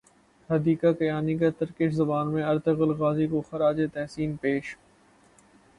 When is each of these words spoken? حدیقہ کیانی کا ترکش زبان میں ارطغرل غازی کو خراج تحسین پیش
حدیقہ 0.49 0.91
کیانی 0.99 1.37
کا 1.37 1.49
ترکش 1.59 1.93
زبان 1.93 2.33
میں 2.33 2.43
ارطغرل 2.43 2.93
غازی 2.99 3.27
کو 3.27 3.41
خراج 3.49 3.81
تحسین 3.93 4.35
پیش 4.41 4.75